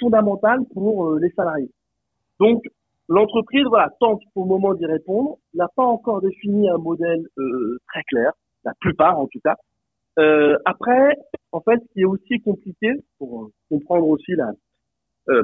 fondamentales 0.00 0.60
pour 0.72 1.16
les 1.16 1.28
salariés. 1.32 1.70
Donc, 2.40 2.64
l'entreprise, 3.10 3.64
voilà, 3.68 3.90
tente 4.00 4.22
le 4.34 4.44
moment 4.44 4.72
d'y 4.72 4.86
répondre, 4.86 5.36
n'a 5.52 5.68
pas 5.76 5.82
encore 5.82 6.22
défini 6.22 6.66
un 6.70 6.78
modèle 6.78 7.26
très 7.92 8.02
clair, 8.04 8.32
la 8.64 8.72
plupart 8.80 9.20
en 9.20 9.26
tout 9.26 9.40
cas. 9.44 9.56
Euh, 10.18 10.56
après, 10.64 11.16
en 11.52 11.60
fait, 11.60 11.78
ce 11.78 11.92
qui 11.92 12.00
est 12.00 12.06
aussi 12.06 12.40
compliqué 12.40 12.92
pour 13.18 13.50
comprendre 13.68 14.08
aussi 14.08 14.32
la, 14.32 14.52
euh, 15.28 15.42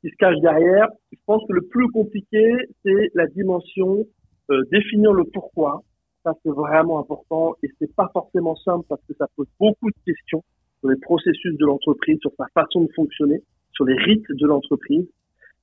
qui 0.00 0.10
se 0.10 0.16
cache 0.16 0.38
derrière. 0.40 0.88
Je 1.12 1.18
pense 1.26 1.42
que 1.48 1.52
le 1.52 1.62
plus 1.62 1.88
compliqué, 1.88 2.56
c'est 2.84 3.10
la 3.14 3.26
dimension 3.26 4.04
euh, 4.50 4.62
définir 4.70 5.12
le 5.12 5.24
pourquoi. 5.24 5.82
Ça, 6.24 6.32
c'est 6.42 6.52
vraiment 6.52 6.98
important 7.00 7.54
et 7.62 7.68
c'est 7.78 7.94
pas 7.94 8.08
forcément 8.12 8.56
simple 8.56 8.86
parce 8.88 9.02
que 9.06 9.14
ça 9.18 9.26
pose 9.36 9.46
beaucoup 9.60 9.90
de 9.90 9.96
questions 10.06 10.42
sur 10.80 10.88
les 10.88 10.96
processus 11.00 11.56
de 11.58 11.66
l'entreprise, 11.66 12.18
sur 12.20 12.32
sa 12.38 12.46
façon 12.54 12.82
de 12.82 12.92
fonctionner, 12.94 13.42
sur 13.72 13.84
les 13.84 13.96
rites 13.96 14.24
de 14.30 14.46
l'entreprise. 14.46 15.06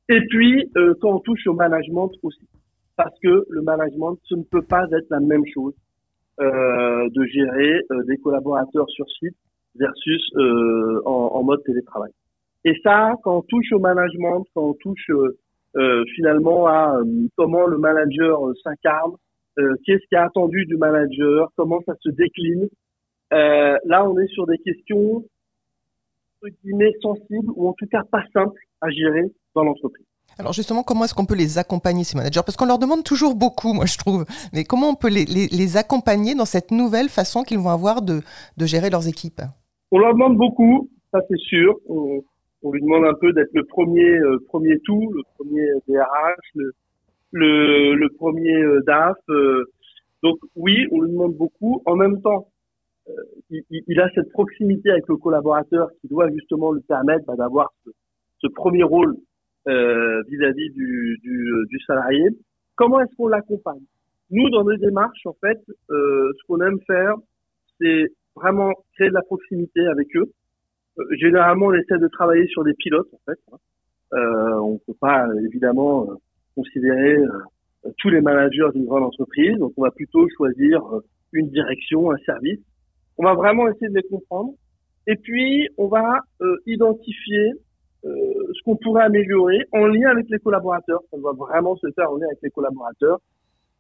Et 0.10 0.20
puis, 0.30 0.70
euh, 0.78 0.94
quand 1.02 1.16
on 1.16 1.20
touche 1.20 1.48
au 1.48 1.54
management 1.54 2.12
aussi, 2.24 2.48
parce 2.96 3.18
que 3.20 3.46
le 3.50 3.62
management, 3.62 4.18
ce 4.26 4.36
ne 4.36 4.44
peut 4.44 4.62
pas 4.62 4.86
être 4.92 5.08
la 5.10 5.20
même 5.20 5.46
chose 5.54 5.74
euh, 6.40 7.10
de 7.10 7.26
gérer 7.26 7.82
euh, 7.92 8.04
des 8.04 8.18
collaborateurs 8.18 8.90
sur 8.90 9.06
site 9.20 9.36
versus 9.76 10.30
euh, 10.36 11.02
en, 11.06 11.32
en, 11.34 11.44
mode 11.44 11.64
télétravail. 11.64 12.12
Et 12.64 12.80
ça, 12.84 13.14
quand 13.24 13.38
on 13.38 13.42
touche 13.42 13.72
au 13.72 13.80
management, 13.80 14.46
quand 14.54 14.64
on 14.64 14.74
touche 14.74 15.10
euh, 15.10 15.38
euh 15.78 16.04
finalement 16.16 16.68
à 16.68 16.98
euh, 16.98 17.28
comment 17.36 17.66
le 17.66 17.78
manager 17.78 18.48
euh, 18.48 18.54
s'incarne, 18.64 19.14
qu'est-ce 19.86 20.08
qui 20.08 20.16
est 20.16 20.18
attendu 20.18 20.66
du 20.66 20.78
manager, 20.78 21.50
comment 21.56 21.80
ça 21.86 21.94
se 22.00 22.10
décline, 22.10 22.68
là 23.32 24.06
on 24.10 24.18
est 24.18 24.28
sur 24.28 24.48
des 24.48 24.58
questions 24.58 25.18
entre 26.42 26.56
guillemets 26.64 26.94
sensibles 27.02 27.52
ou 27.56 27.68
en 27.68 27.74
tout 27.74 27.86
cas 27.92 28.02
pas 28.10 28.24
simples 28.34 28.60
à 28.80 28.90
gérer 28.90 29.26
dans 29.54 29.64
l'entreprise. 29.64 30.06
Alors 30.40 30.54
justement, 30.54 30.84
comment 30.84 31.04
est-ce 31.04 31.14
qu'on 31.14 31.26
peut 31.26 31.36
les 31.36 31.58
accompagner, 31.58 32.04
ces 32.06 32.18
managers? 32.18 32.40
Parce 32.46 32.56
qu'on 32.56 32.66
leur 32.66 32.80
demande 32.80 33.04
toujours 33.04 33.36
beaucoup, 33.36 33.74
moi 33.74 33.86
je 33.86 33.98
trouve. 33.98 34.26
Mais 34.54 34.64
comment 34.64 34.90
on 34.90 34.96
peut 34.96 35.10
les, 35.10 35.26
les, 35.26 35.48
les 35.48 35.78
accompagner 35.78 36.34
dans 36.34 36.46
cette 36.46 36.72
nouvelle 36.72 37.10
façon 37.10 37.44
qu'ils 37.44 37.60
vont 37.60 37.70
avoir 37.70 38.02
de, 38.02 38.22
de, 38.58 38.66
gérer 38.66 38.90
leurs 38.90 39.08
équipes? 39.08 39.42
On 39.92 40.00
leur 40.00 40.14
demande 40.14 40.38
beaucoup, 40.38 40.90
ça 41.12 41.20
c'est 41.30 41.38
sûr. 41.38 41.78
On, 41.90 42.24
on 42.64 42.72
lui 42.72 42.82
demande 42.82 43.06
un 43.06 43.14
peu 43.14 43.34
d'être 43.34 43.54
le 43.54 43.64
premier 43.66 44.18
euh, 44.20 44.38
premier 44.48 44.80
tout, 44.80 45.12
le 45.14 45.22
premier 45.36 45.68
DRH, 45.88 46.38
le 46.56 46.72
le, 47.34 47.96
le 47.96 48.10
premier 48.10 48.56
euh, 48.56 48.82
DAF. 48.86 49.18
Euh. 49.30 49.66
donc 50.24 50.38
oui, 50.56 50.86
on 50.92 51.02
lui 51.02 51.12
demande 51.12 51.36
beaucoup. 51.36 51.82
En 51.86 51.96
même 51.96 52.22
temps, 52.22 52.48
il, 53.50 53.64
il, 53.70 54.00
a 54.00 54.10
cette 54.14 54.30
proximité 54.32 54.92
avec 54.92 55.08
le 55.08 55.18
collaborateur 55.18 55.90
qui 56.02 56.08
doit 56.08 56.30
justement 56.30 56.72
lui 56.72 56.82
permettre 56.82 57.26
bah, 57.26 57.36
d'avoir 57.36 57.72
ce, 57.84 57.90
ce, 58.40 58.48
premier 58.48 58.84
rôle 58.84 59.16
vis-à-vis 59.66 60.70
du, 60.72 61.18
du, 61.24 61.52
du, 61.70 61.80
salarié. 61.88 62.28
Comment 62.76 63.02
est-ce 63.02 63.16
qu'on 63.16 63.28
l'accompagne? 63.28 63.84
Nous, 64.30 64.50
dans 64.50 64.64
nos 64.64 64.78
démarches, 64.78 65.26
en 65.26 65.36
fait, 65.42 65.60
ce 65.90 66.48
qu'on 66.48 66.62
aime 66.62 66.80
faire, 66.88 67.16
c'est 67.80 68.12
vraiment 68.36 68.72
créer 68.96 69.10
de 69.10 69.14
la 69.14 69.22
proximité 69.24 69.86
avec 69.88 70.08
eux, 70.16 70.26
euh, 70.26 70.26
généralement, 71.20 71.68
on 71.68 71.74
essaie 71.74 71.98
de 71.98 72.08
travailler 72.08 72.48
sur 72.48 72.64
des 72.64 72.74
pilotes, 72.74 73.10
en 73.14 73.20
fait. 73.26 73.40
Hein. 73.52 73.58
Euh, 74.14 74.60
on 74.60 74.74
ne 74.74 74.78
peut 74.80 74.98
pas, 75.00 75.26
évidemment, 75.46 76.10
euh, 76.10 76.16
considérer 76.56 77.16
euh, 77.16 77.90
tous 77.98 78.10
les 78.10 78.22
managers 78.22 78.68
d'une 78.74 78.86
grande 78.86 79.04
entreprise. 79.04 79.58
Donc, 79.58 79.74
on 79.78 79.84
va 79.84 79.92
plutôt 79.92 80.28
choisir 80.36 80.82
une 81.32 81.50
direction, 81.50 82.12
un 82.12 82.18
service. 82.26 82.60
On 83.18 83.24
va 83.24 83.34
vraiment 83.34 83.68
essayer 83.70 83.90
de 83.90 83.96
les 83.96 84.04
comprendre. 84.04 84.54
Et 85.08 85.16
puis, 85.16 85.68
on 85.78 85.88
va 85.88 86.20
identifier 86.68 87.54
ce 88.04 88.64
qu'on 88.64 88.76
pourrait 88.76 89.04
améliorer 89.04 89.60
en 89.72 89.88
lien 89.88 90.10
avec 90.10 90.28
les 90.30 90.38
collaborateurs. 90.38 91.02
Ça 91.10 91.18
doit 91.18 91.34
vraiment 91.34 91.76
se 91.76 91.88
faire 91.96 92.12
en 92.12 92.18
lien 92.18 92.28
avec 92.28 92.40
les 92.44 92.52
collaborateurs. 92.52 93.20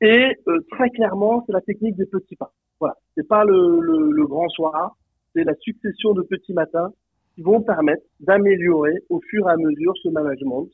Et 0.01 0.35
très 0.71 0.89
clairement, 0.89 1.43
c'est 1.45 1.53
la 1.53 1.61
technique 1.61 1.95
des 1.95 2.07
petits 2.07 2.35
pas. 2.35 2.51
Voilà, 2.79 2.95
c'est 3.15 3.27
pas 3.27 3.43
le, 3.45 3.79
le, 3.79 4.11
le 4.11 4.25
grand 4.25 4.49
soir, 4.49 4.95
c'est 5.35 5.43
la 5.43 5.53
succession 5.59 6.13
de 6.13 6.23
petits 6.23 6.53
matins 6.53 6.91
qui 7.35 7.41
vont 7.41 7.61
permettre 7.61 8.03
d'améliorer 8.19 8.95
au 9.09 9.19
fur 9.29 9.47
et 9.47 9.51
à 9.51 9.57
mesure 9.57 9.93
ce 10.03 10.09
management, 10.09 10.67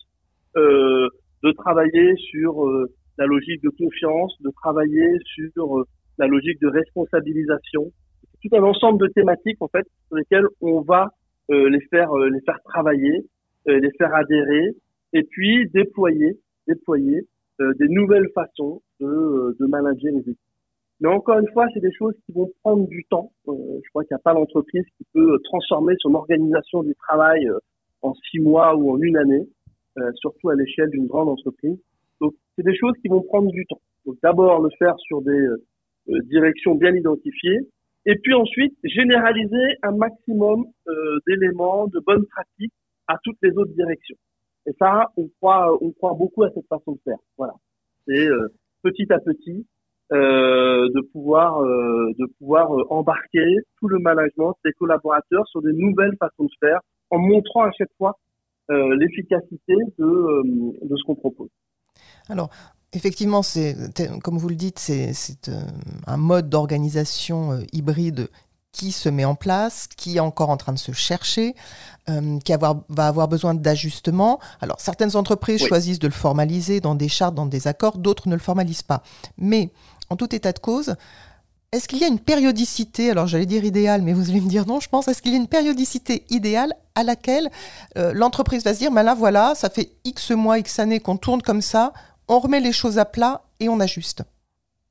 euh, 0.56 1.08
de 1.44 1.52
travailler 1.52 2.16
sur 2.16 2.66
euh, 2.66 2.92
la 3.18 3.26
logique 3.26 3.62
de 3.64 3.70
confiance, 3.70 4.36
de 4.42 4.52
travailler 4.62 5.10
sur 5.26 5.78
euh, 5.78 5.86
la 6.18 6.28
logique 6.28 6.60
de 6.62 6.68
responsabilisation. 6.68 7.92
Tout 8.42 8.56
un 8.56 8.64
ensemble 8.64 9.00
de 9.00 9.08
thématiques 9.14 9.62
en 9.62 9.68
fait 9.68 9.86
sur 10.08 10.18
lesquelles 10.18 10.48
on 10.62 10.82
va 10.82 11.10
euh, 11.52 11.70
les 11.70 11.82
faire 11.90 12.12
euh, 12.12 12.30
les 12.30 12.42
faire 12.42 12.60
travailler, 12.64 13.26
les 13.66 13.92
faire 13.98 14.16
adhérer 14.16 14.70
et 15.12 15.24
puis 15.24 15.68
déployer 15.74 16.40
déployer 16.68 17.28
des 17.60 17.88
nouvelles 17.90 18.30
façons 18.34 18.82
de, 19.02 19.58
de 19.60 19.66
manager 19.66 20.14
les 20.14 20.22
équipes. 20.22 20.47
Mais 21.00 21.10
encore 21.10 21.40
une 21.40 21.50
fois, 21.52 21.68
c'est 21.74 21.80
des 21.80 21.94
choses 21.94 22.16
qui 22.26 22.32
vont 22.32 22.52
prendre 22.64 22.88
du 22.88 23.06
temps. 23.06 23.32
Euh, 23.48 23.54
je 23.84 23.90
crois 23.90 24.04
qu'il 24.04 24.16
n'y 24.16 24.20
a 24.20 24.24
pas 24.24 24.34
d'entreprise 24.34 24.84
qui 24.98 25.06
peut 25.14 25.34
euh, 25.34 25.38
transformer 25.44 25.94
son 26.00 26.14
organisation 26.16 26.82
du 26.84 26.96
travail 26.96 27.48
euh, 27.48 27.60
en 28.02 28.14
six 28.30 28.40
mois 28.40 28.76
ou 28.76 28.92
en 28.92 29.00
une 29.02 29.18
année, 29.18 29.48
surtout 30.16 30.50
à 30.50 30.56
l'échelle 30.56 30.92
d'une 30.92 31.08
grande 31.08 31.30
entreprise. 31.30 31.78
Donc, 32.22 32.36
c'est 32.56 32.64
des 32.64 32.76
choses 32.76 32.94
qui 33.02 33.08
vont 33.08 33.22
prendre 33.22 33.50
du 33.52 33.66
temps. 33.66 33.82
Donc 34.08 34.16
d'abord 34.24 34.62
le 34.62 34.70
faire 34.80 34.98
sur 35.00 35.22
des 35.22 35.32
euh, 35.32 36.22
directions 36.24 36.76
bien 36.76 36.96
identifiées, 36.96 37.60
et 38.06 38.16
puis 38.16 38.34
ensuite 38.34 38.74
généraliser 38.86 39.76
un 39.84 39.92
maximum 39.92 40.66
euh, 40.88 41.20
d'éléments, 41.28 41.88
de 41.88 42.00
bonnes 42.00 42.26
pratiques 42.28 42.74
à 43.08 43.18
toutes 43.24 43.38
les 43.44 43.52
autres 43.52 43.74
directions. 43.74 44.16
Et 44.66 44.72
ça, 44.80 45.12
on 45.18 45.28
croit, 45.40 45.78
on 45.84 45.92
croit 45.92 46.14
beaucoup 46.14 46.44
à 46.44 46.52
cette 46.52 46.68
façon 46.68 46.94
de 46.94 47.00
faire. 47.04 47.18
Voilà, 47.38 47.54
c'est 48.08 48.30
euh, 48.30 48.48
petit 48.82 49.12
à 49.12 49.20
petit 49.20 49.68
euh, 50.14 50.88
de 50.90 51.02
pouvoir, 51.12 51.62
de 51.62 52.26
pouvoir 52.40 52.70
embarquer 52.90 53.46
tout 53.80 53.88
le 53.88 54.00
management, 54.00 54.56
ses 54.64 54.72
collaborateurs 54.74 55.48
sur 55.48 55.62
des 55.62 55.74
nouvelles 55.74 56.16
façons 56.20 56.46
de 56.46 56.50
faire, 56.60 56.80
en 57.10 57.20
montrant 57.20 57.64
à 57.64 57.72
chaque 57.78 57.92
fois 57.98 58.18
l'efficacité 58.70 59.76
de, 59.98 60.88
de 60.88 60.96
ce 60.98 61.04
qu'on 61.06 61.16
propose. 61.16 61.48
Alors, 62.30 62.50
Effectivement, 62.94 63.44
c'est 63.44 63.76
comme 64.24 64.38
vous 64.38 64.48
le 64.48 64.56
dites, 64.56 64.80
c'est 64.80 65.12
euh, 65.50 65.62
un 66.08 66.18
mode 66.18 66.50
d'organisation 66.50 67.52
euh, 67.52 67.60
hybride 67.74 68.30
qui 68.72 68.92
se 68.92 69.10
met 69.10 69.26
en 69.26 69.36
place, 69.36 69.88
qui 69.88 70.18
est 70.18 70.20
encore 70.20 70.50
en 70.50 70.58
train 70.58 70.72
de 70.72 70.78
se 70.78 70.94
chercher, 70.94 71.54
euh, 72.10 72.40
qui 72.40 72.54
va 72.54 72.80
avoir 72.98 73.28
besoin 73.28 73.56
d'ajustements. 73.56 74.40
Alors, 74.62 74.80
certaines 74.80 75.16
entreprises 75.16 75.66
choisissent 75.66 76.00
de 76.00 76.08
le 76.08 76.14
formaliser 76.14 76.80
dans 76.80 76.96
des 76.96 77.10
chartes, 77.10 77.36
dans 77.36 77.46
des 77.46 77.68
accords, 77.68 77.98
d'autres 77.98 78.30
ne 78.30 78.36
le 78.36 78.42
formalisent 78.42 78.84
pas. 78.84 79.04
Mais, 79.38 79.72
en 80.10 80.16
tout 80.16 80.34
état 80.34 80.52
de 80.52 80.60
cause, 80.60 80.96
est-ce 81.74 81.88
qu'il 81.88 82.00
y 82.00 82.06
a 82.06 82.08
une 82.08 82.20
périodicité, 82.20 83.12
alors 83.12 83.28
j'allais 83.28 83.46
dire 83.46 83.66
idéale, 83.66 84.02
mais 84.02 84.14
vous 84.14 84.30
allez 84.30 84.40
me 84.40 84.48
dire 84.48 84.66
non, 84.66 84.80
je 84.80 84.88
pense, 84.88 85.08
est-ce 85.08 85.22
qu'il 85.22 85.34
y 85.34 85.36
a 85.36 85.40
une 85.40 85.50
périodicité 85.50 86.24
idéale 86.30 86.72
à 86.96 87.04
laquelle 87.04 87.50
l'entreprise 87.96 88.64
va 88.64 88.74
se 88.74 88.80
dire, 88.80 88.92
ben 88.92 89.04
là 89.04 89.14
voilà, 89.14 89.54
ça 89.54 89.70
fait 89.70 89.90
X 90.06 90.32
mois, 90.32 90.60
X 90.60 90.80
années 90.80 91.02
qu'on 91.02 91.18
tourne 91.18 91.42
comme 91.42 91.62
ça, 91.62 91.92
on 92.28 92.40
remet 92.40 92.60
les 92.60 92.72
choses 92.72 92.98
à 92.98 93.06
plat 93.06 93.42
et 93.60 93.70
on 93.70 93.80
ajuste? 93.80 94.24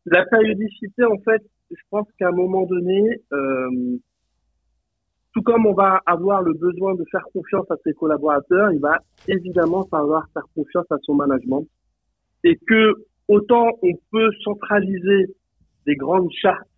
La 0.07 0.25
périodicité, 0.27 1.05
en 1.05 1.19
fait, 1.19 1.43
je 1.71 1.83
pense 1.91 2.07
qu'à 2.19 2.29
un 2.29 2.33
moment 2.33 2.65
donné, 2.67 3.23
euh, 3.33 3.99
tout 5.35 5.43
comme 5.43 5.67
on 5.67 5.75
va 5.75 6.01
avoir 6.07 6.43
le 6.43 6.55
besoin 6.55 6.95
de 6.95 7.05
faire 7.11 7.25
confiance 7.33 7.71
à 7.71 7.75
ses 7.85 7.93
collaborateurs, 7.93 8.73
il 8.73 8.81
va 8.81 8.99
évidemment 9.29 9.85
falloir 9.91 10.27
faire 10.33 10.45
confiance 10.55 10.87
à 10.91 10.97
son 11.03 11.15
management. 11.15 11.67
Et 12.45 12.57
que 12.67 13.06
autant 13.29 13.71
on 13.83 13.93
peut 14.11 14.31
centraliser 14.45 15.35
des 15.87 15.97
grandes 15.97 16.31
chartes 16.33 16.69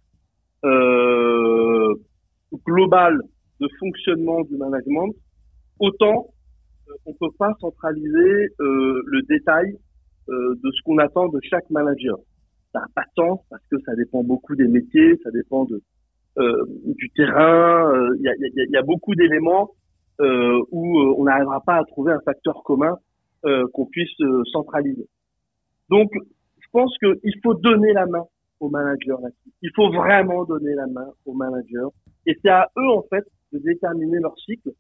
euh, 0.65 1.95
globales 2.67 3.21
de 3.61 3.69
fonctionnement 3.79 4.43
du 4.43 4.57
management, 4.57 5.15
autant 5.81 6.29
euh, 6.89 6.93
on 7.07 7.13
peut 7.15 7.35
pas 7.39 7.55
centraliser 7.61 8.49
euh, 8.61 9.03
le 9.07 9.23
détail 9.23 9.77
euh, 10.29 10.55
de 10.63 10.71
ce 10.73 10.83
qu'on 10.85 10.99
attend 10.99 11.29
de 11.29 11.41
chaque 11.43 11.69
manager. 11.71 12.17
Ça 12.73 12.81
n'a 12.81 12.87
pas 12.95 13.03
de 13.03 13.23
sens 13.23 13.41
parce 13.51 13.63
que 13.71 13.77
ça 13.85 13.95
dépend 13.95 14.23
beaucoup 14.23 14.55
des 14.55 14.69
métiers, 14.69 15.17
ça 15.25 15.31
dépend 15.31 15.65
de, 15.65 15.81
euh, 16.39 16.65
du 16.97 17.11
terrain. 17.11 17.91
Euh, 17.93 18.17
il 18.19 18.23
y, 18.23 18.29
a, 18.29 18.35
y, 18.35 18.71
y, 18.71 18.77
a, 18.77 18.83
beaucoup 18.83 19.15
d'éléments 19.15 19.71
euh, 20.21 20.61
où 20.71 20.99
on 21.19 21.25
n'arrivera 21.25 21.61
pas 21.63 21.77
à 21.77 21.85
trouver 21.85 22.13
un 22.13 22.21
facteur 22.21 22.63
commun 22.65 22.97
qu'on 23.73 23.87
puisse 23.87 24.19
centraliser. 24.53 25.07
Donc, 25.89 26.11
pense 26.73 26.97
qu'il 26.99 27.35
faut 27.43 27.55
donner 27.55 27.93
la 27.93 28.07
main 28.07 28.25
aux 28.61 28.69
managers. 28.69 29.17
Il 29.63 29.71
faut 29.75 29.91
vraiment 29.91 30.45
donner 30.45 30.75
la 30.75 30.87
main 30.87 31.09
aux 31.25 31.35
managers. 31.35 31.89
Et 32.27 32.37
c'est 32.43 32.51
à 32.51 32.69
eux, 32.77 32.91
en 32.91 33.03
fait, 33.03 33.25
de 33.53 33.59
déterminer 33.59 34.19
leur 34.19 34.37
cycle. 34.39 34.71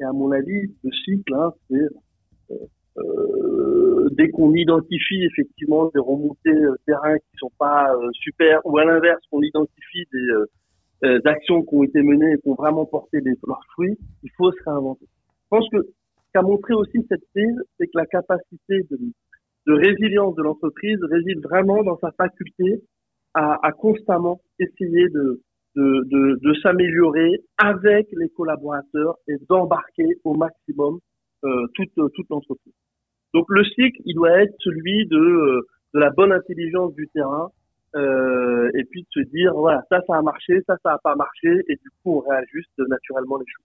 Et 0.00 0.04
à 0.04 0.12
mon 0.12 0.30
avis, 0.32 0.74
le 0.82 0.90
cycle, 1.04 1.34
hein, 1.34 1.52
c'est 1.68 2.56
euh, 2.98 4.08
dès 4.12 4.28
qu'on 4.30 4.52
identifie 4.54 5.22
effectivement 5.24 5.90
des 5.94 6.00
remontées 6.00 6.50
euh, 6.50 6.74
terrain 6.86 7.16
qui 7.16 7.38
sont 7.38 7.52
pas 7.58 7.94
euh, 7.94 8.08
super, 8.12 8.60
ou 8.64 8.78
à 8.78 8.84
l'inverse, 8.84 9.20
qu'on 9.30 9.42
identifie 9.42 10.04
des 10.12 11.20
actions 11.26 11.62
qui 11.62 11.74
ont 11.76 11.84
été 11.84 12.02
menées 12.02 12.32
et 12.32 12.38
qui 12.38 12.48
ont 12.48 12.54
vraiment 12.54 12.84
porté 12.84 13.20
leurs 13.20 13.64
fruits, 13.72 13.96
il 14.24 14.30
faut 14.36 14.50
se 14.50 14.58
réinventer. 14.64 15.06
Je 15.06 15.48
pense 15.48 15.68
que 15.70 15.80
ce 15.82 16.32
qu'a 16.32 16.42
montré 16.42 16.74
aussi 16.74 17.06
cette 17.08 17.22
crise, 17.34 17.62
c'est 17.78 17.86
que 17.86 17.96
la 17.96 18.06
capacité 18.06 18.80
de, 18.90 18.98
de 19.66 19.72
résilience 19.72 20.34
de 20.36 20.42
l'entreprise 20.42 20.98
réside 21.02 21.42
vraiment 21.42 21.82
dans 21.82 21.98
sa 21.98 22.10
faculté 22.12 22.82
à, 23.34 23.58
à 23.66 23.72
constamment 23.72 24.40
essayer 24.58 25.08
de, 25.08 25.42
de, 25.76 26.04
de, 26.06 26.38
de 26.42 26.54
s'améliorer 26.62 27.42
avec 27.58 28.08
les 28.12 28.28
collaborateurs 28.30 29.16
et 29.28 29.36
d'embarquer 29.48 30.18
au 30.24 30.34
maximum 30.34 30.98
euh, 31.44 31.66
toute, 31.74 31.92
toute 31.94 32.30
l'entreprise. 32.30 32.74
Donc 33.34 33.46
le 33.48 33.64
cycle, 33.64 34.00
il 34.04 34.14
doit 34.14 34.42
être 34.42 34.54
celui 34.60 35.06
de, 35.06 35.16
euh, 35.16 35.60
de 35.94 36.00
la 36.00 36.10
bonne 36.10 36.32
intelligence 36.32 36.94
du 36.94 37.08
terrain 37.08 37.50
euh, 37.94 38.70
et 38.74 38.84
puis 38.84 39.02
de 39.02 39.22
se 39.22 39.28
dire 39.30 39.54
voilà 39.54 39.82
ça 39.88 40.00
ça 40.06 40.16
a 40.16 40.22
marché, 40.22 40.60
ça 40.66 40.76
ça 40.82 40.92
a 40.92 40.98
pas 40.98 41.14
marché 41.14 41.48
et 41.68 41.76
du 41.76 41.90
coup 42.02 42.16
on 42.16 42.20
réajuste 42.20 42.78
naturellement 42.86 43.38
les 43.38 43.46
choses. 43.46 43.64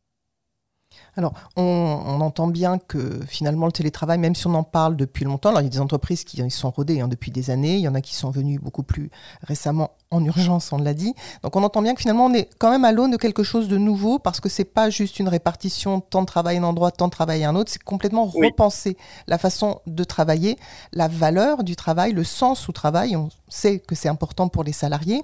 Alors, 1.15 1.33
on, 1.55 2.21
entend 2.21 2.47
bien 2.47 2.79
que 2.79 3.19
finalement 3.27 3.65
le 3.65 3.71
télétravail, 3.71 4.17
même 4.17 4.35
si 4.35 4.47
on 4.47 4.53
en 4.55 4.63
parle 4.63 4.95
depuis 4.95 5.25
longtemps, 5.25 5.49
alors 5.49 5.61
il 5.61 5.65
y 5.65 5.67
a 5.67 5.69
des 5.69 5.79
entreprises 5.79 6.23
qui 6.23 6.49
sont 6.49 6.71
rodées 6.71 7.01
hein, 7.01 7.07
depuis 7.07 7.31
des 7.31 7.49
années, 7.49 7.75
il 7.75 7.81
y 7.81 7.87
en 7.87 7.95
a 7.95 8.01
qui 8.01 8.15
sont 8.15 8.31
venues 8.31 8.59
beaucoup 8.59 8.83
plus 8.83 9.09
récemment 9.41 9.91
en 10.11 10.23
urgence, 10.23 10.71
on 10.71 10.77
l'a 10.77 10.93
dit. 10.93 11.13
Donc 11.41 11.55
on 11.55 11.63
entend 11.63 11.81
bien 11.81 11.93
que 11.93 12.01
finalement 12.01 12.25
on 12.25 12.33
est 12.33 12.49
quand 12.59 12.71
même 12.71 12.85
à 12.85 12.91
l'aune 12.91 13.11
de 13.11 13.17
quelque 13.17 13.43
chose 13.43 13.67
de 13.67 13.77
nouveau 13.77 14.19
parce 14.19 14.39
que 14.39 14.49
c'est 14.49 14.63
pas 14.63 14.89
juste 14.89 15.19
une 15.19 15.27
répartition 15.27 15.99
temps 15.99 16.21
de 16.21 16.27
travail 16.27 16.57
à 16.57 16.61
un 16.61 16.63
endroit, 16.63 16.91
temps 16.91 17.07
de 17.07 17.11
travail 17.11 17.43
à 17.43 17.49
un 17.49 17.55
autre, 17.55 17.71
c'est 17.71 17.83
complètement 17.83 18.25
repenser 18.25 18.97
la 19.27 19.37
façon 19.37 19.81
de 19.87 20.03
travailler, 20.03 20.57
la 20.93 21.07
valeur 21.07 21.63
du 21.63 21.75
travail, 21.75 22.13
le 22.13 22.23
sens 22.23 22.69
au 22.69 22.71
travail. 22.71 23.15
On 23.15 23.29
sait 23.49 23.79
que 23.79 23.95
c'est 23.95 24.09
important 24.09 24.47
pour 24.47 24.63
les 24.63 24.73
salariés. 24.73 25.23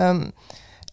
Euh, 0.00 0.24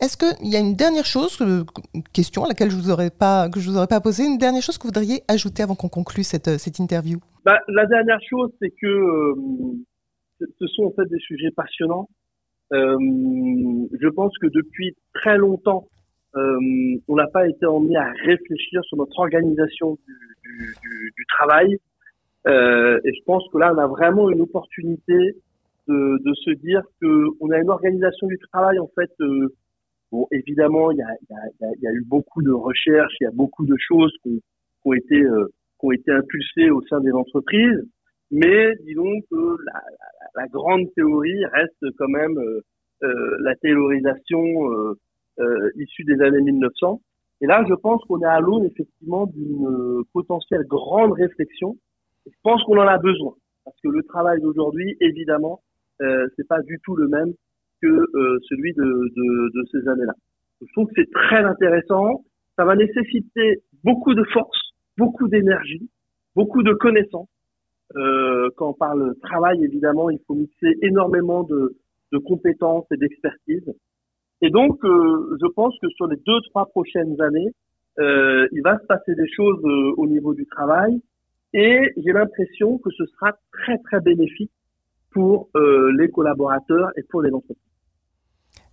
est-ce 0.02 0.18
qu'il 0.18 0.50
y 0.50 0.56
a 0.56 0.60
une 0.60 0.75
dernière 0.75 1.06
chose, 1.06 1.38
une 1.40 1.62
euh, 1.62 2.02
question 2.14 2.44
à 2.44 2.50
laquelle 2.50 2.70
je 2.70 2.75
vous 2.75 2.92
aurais 2.92 3.10
pas, 3.10 3.50
que 3.50 3.60
je 3.60 3.70
vous 3.70 3.78
aurais 3.78 3.88
pas 3.88 4.02
posé, 4.02 4.24
une 4.25 4.38
dernière 4.38 4.62
chose 4.62 4.78
que 4.78 4.84
vous 4.84 4.94
voudriez 4.94 5.22
ajouter 5.28 5.64
avant 5.64 5.75
qu'on 5.75 5.90
conclue 5.90 6.24
cette, 6.24 6.50
euh, 6.50 6.58
cette 6.58 6.80
interview? 6.80 7.20
Bah, 7.46 7.60
La 7.70 7.86
dernière 7.86 8.20
chose, 8.30 8.52
c'est 8.62 8.72
que 8.72 8.88
euh, 8.88 9.36
ce 10.60 10.68
sont 10.68 10.84
en 10.84 10.92
fait 10.92 11.06
des 11.06 11.20
sujets 11.20 11.52
passionnants. 11.52 12.10
Je 12.72 14.10
pense 14.10 14.38
que 14.40 14.48
depuis 14.48 14.96
très 15.14 15.38
longtemps, 15.38 15.88
on 16.34 17.16
n'a 17.16 17.28
pas 17.28 17.48
été 17.48 17.66
emmené 17.66 17.96
à 17.96 18.12
réfléchir 18.25 18.84
sur 18.84 18.98
notre 18.98 19.18
organisation 19.18 19.98
du, 20.44 21.25
travail. 21.38 21.78
Et 22.48 23.14
je 23.14 23.24
pense 23.25 23.44
que 23.54 23.60
là, 23.60 23.72
on 23.74 23.78
a 23.78 23.88
vraiment 23.88 24.30
une 24.30 24.42
opportunité 24.42 25.38
de, 25.88 26.18
de 26.22 26.34
se 26.34 26.52
dire 26.60 26.82
que 27.00 27.28
on 27.40 27.52
a 27.52 27.60
une 27.60 27.70
organisation 27.70 28.28
du 28.28 28.38
travail 28.52 28.80
en 28.80 28.90
fait 28.96 29.12
Bon, 30.12 30.28
évidemment, 30.32 30.92
il 30.92 30.98
y 30.98 31.02
a, 31.02 31.12
y, 31.30 31.34
a, 31.34 31.68
y 31.82 31.88
a, 31.88 31.92
eu 31.92 32.04
beaucoup 32.06 32.42
de 32.42 32.52
recherches, 32.52 33.14
il 33.20 33.26
y 33.26 33.28
a 33.28 33.32
beaucoup 33.34 33.66
de 33.66 33.76
choses 33.78 34.14
qui, 34.24 34.42
ont 34.86 34.94
été 34.94 35.22
euh, 35.22 35.48
qui 35.80 35.86
ont 35.86 35.92
été 35.92 36.12
impulsées 36.12 36.70
au 36.70 36.82
sein 36.84 37.02
des 37.02 37.12
entreprises, 37.12 37.84
mais 38.32 38.76
disons 38.86 39.20
que 39.32 39.58
la, 39.66 39.74
la, 39.74 40.44
la 40.44 40.48
grande 40.48 40.94
théorie 40.96 41.46
reste 41.46 41.86
quand 41.98 42.08
même 42.08 42.38
euh, 42.38 42.62
euh 43.04 43.38
la 43.42 43.56
théorisation 43.56 44.72
euh, 44.72 44.94
euh, 45.40 45.72
issue 45.76 46.04
des 46.04 46.22
années 46.22 46.42
1900. 46.42 47.02
Et 47.42 47.48
là, 47.48 47.66
je 47.68 47.74
pense 47.74 48.02
qu'on 48.06 48.22
est 48.22 48.26
à 48.26 48.40
l'aune 48.40 48.66
effectivement 48.66 49.26
d'une 49.26 50.04
potentielle 50.14 50.64
grande 50.66 51.12
réflexion. 51.12 51.78
Je 52.26 52.32
pense 52.44 52.64
qu'on 52.64 52.78
en 52.78 52.88
a 52.88 52.98
besoin 52.98 53.36
parce 53.66 53.76
que 53.82 53.90
le 53.90 54.04
travail 54.04 54.40
d'aujourd'hui, 54.40 54.96
évidemment, 55.02 55.62
euh, 56.02 56.28
c'est 56.36 56.48
pas 56.48 56.62
du 56.62 56.80
tout 56.84 56.96
le 56.96 57.08
même 57.08 57.34
que 57.86 58.18
euh, 58.18 58.39
celui 58.50 58.74
de, 58.74 59.63
ces 59.72 59.88
années-là. 59.88 60.13
Je 60.62 60.72
trouve 60.74 60.88
que 60.88 60.94
c'est 60.98 61.12
très 61.12 61.44
intéressant. 61.44 62.24
Ça 62.58 62.65
va 62.65 62.75
nécessiter 62.75 63.62
beaucoup 63.84 64.13
de 64.13 64.24
force, 64.34 64.72
beaucoup 64.98 65.27
d'énergie, 65.27 65.89
beaucoup 66.36 66.63
de 66.63 66.74
connaissances. 66.74 67.30
Euh, 67.96 68.50
quand 68.58 68.70
on 68.70 68.74
parle 68.74 69.13
travail, 69.22 69.63
évidemment, 69.63 70.10
il 70.10 70.20
faut 70.25 70.34
mixer 70.34 70.75
énormément 70.82 71.44
de, 71.44 71.75
compétences 72.25 72.86
et 72.94 72.98
d'expertise. 72.98 73.74
Et 74.42 74.50
donc, 74.50 74.77
euh, 74.86 75.38
je 75.42 75.48
pense 75.48 75.77
que 75.82 75.89
sur 75.89 76.08
les 76.08 76.15
deux, 76.25 76.39
trois 76.50 76.65
prochaines 76.68 77.20
années, 77.20 77.51
il 77.98 78.62
va 78.63 78.80
se 78.80 78.86
passer 78.86 79.15
des 79.15 79.27
choses 79.36 79.62
au 79.98 80.08
niveau 80.08 80.34
du 80.34 80.46
travail. 80.46 81.01
Et 81.54 81.92
j'ai 81.98 82.13
l'impression 82.13 82.77
que 82.77 82.89
ce 82.92 83.06
sera 83.06 83.34
très, 83.51 83.77
très 83.80 84.00
bénéfique 84.00 84.51
pour 85.12 85.50
les 85.56 86.10
collaborateurs 86.10 86.92
et 86.96 87.04
pour 87.04 87.22
les 87.22 87.32
entreprises. 87.32 87.65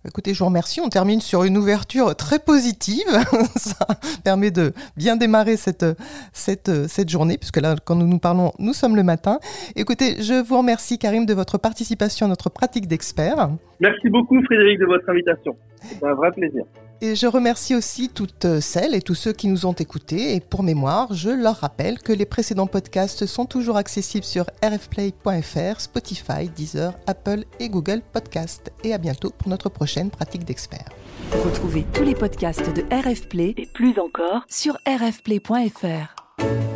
Écoutez, 0.05 0.33
je 0.33 0.39
vous 0.39 0.45
remercie. 0.45 0.81
On 0.81 0.89
termine 0.89 1.21
sur 1.21 1.43
une 1.43 1.57
ouverture 1.57 2.15
très 2.15 2.39
positive. 2.39 3.07
Ça 3.55 3.87
permet 4.23 4.51
de 4.51 4.73
bien 4.97 5.15
démarrer 5.15 5.55
cette, 5.55 5.85
cette, 6.33 6.87
cette 6.87 7.09
journée, 7.09 7.37
puisque 7.37 7.61
là, 7.61 7.75
quand 7.83 7.95
nous 7.95 8.07
nous 8.07 8.19
parlons, 8.19 8.51
nous 8.59 8.73
sommes 8.73 8.97
le 8.97 9.03
matin. 9.03 9.39
Écoutez, 9.75 10.21
je 10.21 10.43
vous 10.43 10.57
remercie, 10.57 10.99
Karim, 10.99 11.25
de 11.25 11.33
votre 11.33 11.57
participation 11.57 12.25
à 12.25 12.29
notre 12.29 12.49
pratique 12.49 12.87
d'expert. 12.87 13.49
Merci 13.79 14.09
beaucoup, 14.09 14.41
Frédéric, 14.43 14.79
de 14.79 14.85
votre 14.85 15.09
invitation. 15.09 15.55
C'est 15.81 16.03
un 16.03 16.13
vrai 16.13 16.31
plaisir. 16.31 16.63
Et 17.05 17.17
je 17.17 17.27
remercie 17.27 17.75
aussi 17.75 18.07
toutes 18.07 18.61
celles 18.61 18.95
et 18.95 19.01
tous 19.01 19.13
ceux 19.13 19.33
qui 19.33 19.49
nous 19.49 19.65
ont 19.65 19.73
écoutés. 19.73 20.35
Et 20.35 20.39
pour 20.39 20.63
mémoire, 20.63 21.13
je 21.13 21.29
leur 21.29 21.57
rappelle 21.57 21.99
que 21.99 22.13
les 22.13 22.25
précédents 22.25 22.65
podcasts 22.65 23.25
sont 23.25 23.45
toujours 23.45 23.75
accessibles 23.75 24.23
sur 24.23 24.45
rfplay.fr, 24.63 25.81
Spotify, 25.81 26.47
Deezer, 26.55 26.93
Apple 27.05 27.43
et 27.59 27.67
Google 27.67 28.01
Podcast. 28.13 28.71
Et 28.85 28.93
à 28.93 28.97
bientôt 28.97 29.31
pour 29.31 29.49
notre 29.49 29.67
prochaine 29.67 30.11
pratique 30.11 30.45
d'expert. 30.45 30.87
Retrouvez 31.43 31.83
tous 31.93 32.03
les 32.03 32.15
podcasts 32.15 32.73
de 32.73 32.83
RF 32.83 33.27
Play 33.27 33.53
et 33.57 33.65
plus 33.65 33.99
encore 33.99 34.45
sur 34.47 34.77
rfplay.fr. 34.87 36.72